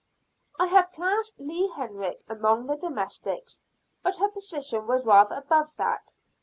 I 0.59 0.65
have 0.65 0.91
classed 0.91 1.35
Leah 1.37 1.75
Herrick 1.75 2.23
among 2.27 2.65
the 2.65 2.75
domestics; 2.75 3.61
but 4.01 4.17
her 4.17 4.29
position 4.29 4.87
was 4.87 5.05
rather 5.05 5.35
above 5.35 5.75
that. 5.75 6.11